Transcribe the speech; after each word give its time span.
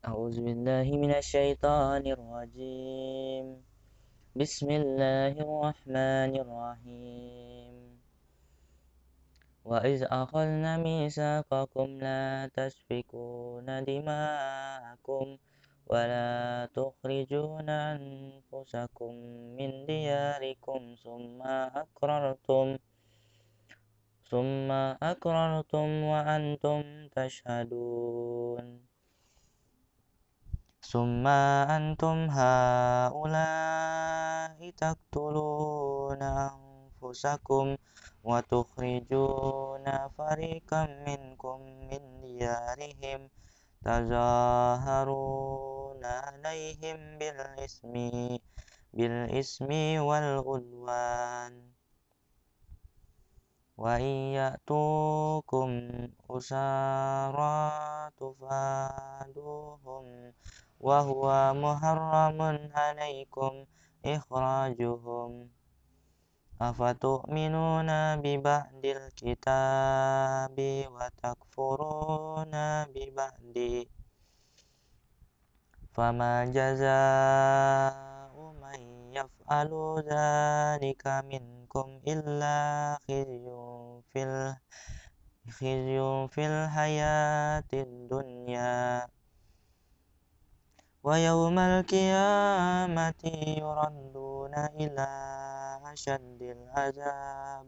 أعوذ 0.00 0.40
بالله 0.40 0.88
من 0.96 1.12
الشيطان 1.12 2.00
الرجيم. 2.08 3.60
بسم 4.32 4.68
الله 4.70 5.34
الرحمن 5.36 6.32
الرحيم. 6.40 8.00
وإذ 9.64 10.00
أخذنا 10.08 10.76
ميثاقكم 10.80 11.88
لا 12.00 12.48
تسفكون 12.56 13.84
دماءكم 13.84 15.26
ولا 15.86 16.68
تخرجون 16.72 17.68
أنفسكم 17.68 19.12
من 19.60 19.84
دياركم 19.84 20.80
ثم 21.04 21.42
أقررتم 21.76 22.66
ثم 24.30 24.70
أقررتم 25.12 25.88
وأنتم 26.02 27.08
تشهدون. 27.12 28.89
ثم 30.90 31.26
أنتم 31.70 32.18
هؤلاء 32.30 33.90
تقتلون 34.70 36.22
أنفسكم 36.22 37.76
وتخرجون 38.24 39.86
فريقا 40.18 40.82
منكم 41.06 41.58
من 41.60 42.02
ديارهم 42.20 43.30
تظاهرون 43.84 44.82
عليهم 46.04 46.98
بالإثم 47.18 47.94
بالإثم 48.94 49.70
والعدوان. 50.02 51.54
وإن 53.78 54.12
يأتوكم 54.36 55.70
أسارى 56.30 57.60
تفادوهم 58.20 59.19
وهو 60.80 61.54
محرم 61.54 62.40
عليكم 62.74 63.64
إخراجهم. 64.04 65.50
أفتؤمنون 66.60 67.90
ببعد 68.20 68.84
الكتاب 68.84 70.56
وتكفرون 70.94 72.52
ببعد 72.94 73.56
فما 75.92 76.44
جزاء 76.44 77.94
من 78.62 78.80
يفعل 79.16 79.70
ذلك 80.12 81.04
منكم 81.32 81.88
إلا 82.08 82.56
خزي 85.48 86.28
في 86.28 86.42
الحياة 86.46 87.70
الدنيا. 87.74 89.08
ويوم 91.02 91.58
القيامة 91.58 93.22
يردون 93.58 94.54
إلى 94.54 95.08
أشد 95.92 96.42
العذاب. 96.42 97.66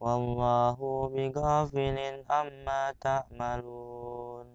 والله 0.00 0.78
بغافل 1.14 2.24
عما 2.30 2.94
تعملون. 3.00 4.46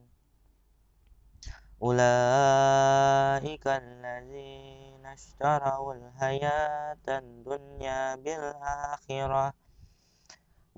أولئك 1.82 3.68
الذين 3.68 5.06
اشتروا 5.06 5.94
الحياة 5.94 7.06
الدنيا 7.08 8.16
بالآخرة. 8.16 9.54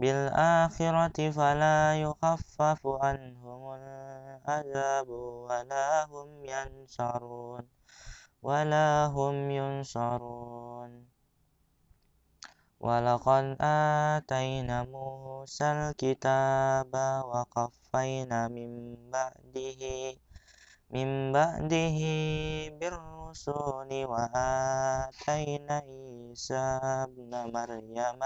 بالآخرة 0.02 1.30
فلا 1.30 2.02
يخفف 2.02 2.82
عنهم 2.88 3.62
العذاب 3.78 5.10
ولا 5.46 6.06
هم 6.10 6.30
ينصرون 6.46 7.66
ولا 8.42 9.06
هم 9.06 9.36
ينصرون. 9.52 10.92
ولقد 12.82 13.46
آتينا 13.62 14.84
موسى 14.84 15.66
الكتاب 15.72 16.94
وقفينا 17.30 18.48
من 18.48 18.72
بعده 19.14 19.82
من 20.90 21.32
بعده 21.32 22.00
بالرسل 22.80 23.92
وآتينا 24.12 25.78
عيسى 25.86 26.66
ابن 27.06 27.32
مريم 27.54 28.20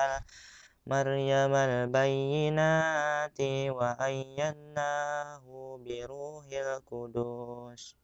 مريم 0.85 1.53
البينات 1.55 3.39
وأيدناه 3.77 5.43
بروح 5.85 6.45
القدس 6.53 7.95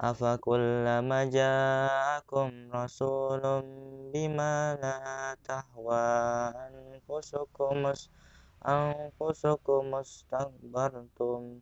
أفكلما 0.00 1.24
جاءكم 1.24 2.50
رسول 2.72 3.42
بما 4.12 4.78
لا 4.82 5.36
تهوى 5.44 6.08
أنفسكم 6.68 7.92
أنفسكم 8.66 9.94
استكبرتم 9.94 11.60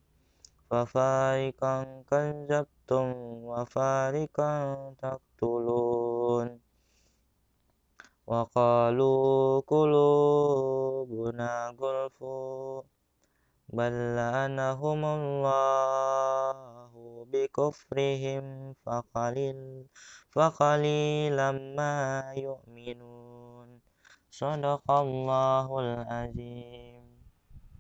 ففارقا 0.70 2.02
كذبتم 2.10 3.06
وفارقا 3.50 4.50
تقتلون. 5.02 6.71
وقالوا 8.26 9.60
قلوبنا 9.60 11.52
غلف 11.80 12.18
بل 13.68 13.92
لعنهم 14.16 15.00
الله 15.04 16.56
بكفرهم 17.32 18.74
فقليل 18.84 19.86
فقليلا 20.30 21.50
ما 21.52 21.96
يؤمنون. 22.36 23.68
صدق 24.30 24.86
الله 24.90 25.68
العظيم. 25.80 26.91